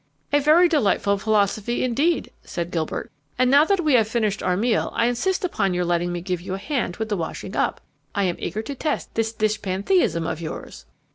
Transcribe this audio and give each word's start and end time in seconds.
"A 0.33 0.39
very 0.39 0.67
delightful 0.67 1.19
philosophy 1.19 1.83
indeed," 1.83 2.31
said 2.41 2.71
Gilbert. 2.71 3.11
"And 3.37 3.51
now 3.51 3.63
that 3.65 3.83
we 3.83 3.93
have 3.93 4.07
finished 4.07 4.41
our 4.41 4.57
meal, 4.57 4.91
I 4.95 5.05
insist 5.05 5.45
upon 5.45 5.75
your 5.75 5.85
letting 5.85 6.11
me 6.11 6.21
give 6.21 6.41
you 6.41 6.55
a 6.55 6.57
hand 6.57 6.95
with 6.97 7.09
the 7.09 7.15
washing 7.17 7.55
up. 7.55 7.79
I 8.15 8.23
am 8.23 8.37
eager 8.39 8.63
to 8.63 8.73
test 8.73 9.13
this 9.13 9.31
dish 9.31 9.61
pantheism 9.61 10.25
of 10.25 10.41
yours!" 10.41 10.87